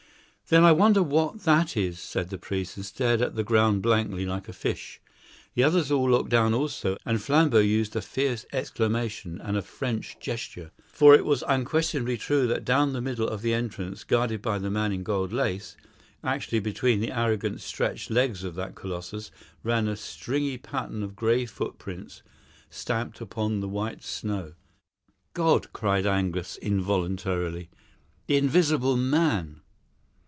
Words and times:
"Then 0.49 0.65
I 0.65 0.73
wonder 0.73 1.01
what 1.01 1.43
that 1.45 1.77
is?" 1.77 1.97
said 1.97 2.29
the 2.29 2.37
priest, 2.37 2.75
and 2.75 2.85
stared 2.85 3.21
at 3.21 3.35
the 3.35 3.43
ground 3.45 3.81
blankly 3.81 4.25
like 4.25 4.49
a 4.49 4.51
fish. 4.51 4.99
The 5.53 5.63
others 5.63 5.89
all 5.89 6.11
looked 6.11 6.29
down 6.29 6.53
also; 6.53 6.97
and 7.05 7.21
Flambeau 7.21 7.59
used 7.59 7.95
a 7.95 8.01
fierce 8.01 8.45
exclamation 8.51 9.39
and 9.39 9.55
a 9.55 9.61
French 9.61 10.19
gesture. 10.19 10.71
For 10.91 11.15
it 11.15 11.23
was 11.23 11.41
unquestionably 11.47 12.17
true 12.17 12.47
that 12.47 12.65
down 12.65 12.91
the 12.91 12.99
middle 12.99 13.29
of 13.29 13.41
the 13.41 13.53
entrance 13.53 14.03
guarded 14.03 14.41
by 14.41 14.57
the 14.59 14.69
man 14.69 14.91
in 14.91 15.03
gold 15.03 15.31
lace, 15.31 15.77
actually 16.21 16.59
between 16.59 16.99
the 16.99 17.13
arrogant, 17.17 17.61
stretched 17.61 18.11
legs 18.11 18.43
of 18.43 18.55
that 18.55 18.75
colossus, 18.75 19.31
ran 19.63 19.87
a 19.87 19.95
stringy 19.95 20.57
pattern 20.57 21.01
of 21.01 21.15
grey 21.15 21.45
footprints 21.45 22.23
stamped 22.69 23.21
upon 23.21 23.61
the 23.61 23.69
white 23.69 24.03
snow. 24.03 24.51
"God!" 25.33 25.71
cried 25.71 26.05
Angus 26.05 26.57
involuntarily, 26.57 27.69
"the 28.27 28.35
Invisible 28.35 28.97
Man!" 28.97 29.61